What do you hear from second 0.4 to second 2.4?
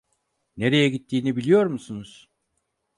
Nereye gittiğini biliyor musunuz?